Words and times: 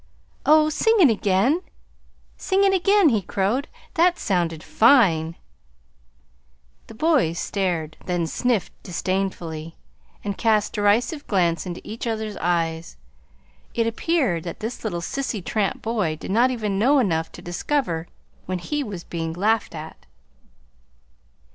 "Oh, 0.47 0.67
sing 0.69 0.95
it 0.99 1.11
again, 1.11 1.61
sing 2.35 2.63
it 2.63 2.73
again!" 2.73 3.09
he 3.09 3.21
crowed. 3.21 3.67
"That 3.93 4.17
sounded 4.17 4.63
fine!" 4.63 5.35
The 6.87 6.95
boys 6.95 7.37
stared, 7.37 7.97
then 8.07 8.25
sniffed 8.25 8.73
disdainfully, 8.81 9.75
and 10.23 10.39
cast 10.39 10.73
derisive 10.73 11.27
glances 11.27 11.67
into 11.67 11.81
each 11.83 12.07
other's 12.07 12.35
eyes 12.37 12.97
it 13.75 13.85
appeared 13.85 14.43
that 14.43 14.59
this 14.59 14.83
little 14.83 15.01
sissy 15.01 15.45
tramp 15.45 15.83
boy 15.83 16.15
did 16.15 16.31
not 16.31 16.49
even 16.49 16.79
know 16.79 16.97
enough 16.97 17.31
to 17.33 17.41
discover 17.43 18.07
when 18.47 18.57
he 18.57 18.83
was 18.83 19.03
being 19.03 19.33
laughed 19.33 19.75
at! 19.75 20.07